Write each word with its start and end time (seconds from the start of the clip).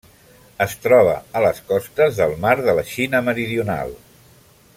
Es 0.63 0.71
troba 0.85 1.13
a 1.39 1.43
les 1.45 1.59
costes 1.73 2.17
del 2.23 2.35
Mar 2.47 2.57
de 2.69 2.77
la 2.81 2.87
Xina 2.95 3.23
Meridional. 3.29 3.95